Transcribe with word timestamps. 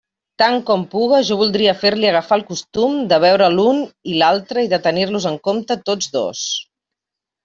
Tant 0.41 0.55
com 0.67 0.83
puga, 0.93 1.17
jo 1.25 1.35
voldria 1.41 1.73
fer-li 1.81 2.07
agafar 2.11 2.39
el 2.39 2.43
costum 2.47 2.95
de 3.11 3.19
veure 3.25 3.49
l'un 3.59 3.81
i 4.13 4.15
l'altre 4.23 4.63
i 4.69 4.71
de 4.71 4.79
tenir-los 4.87 5.29
en 5.33 5.37
compte 5.49 5.79
tots 5.91 6.11
dos. 6.17 6.43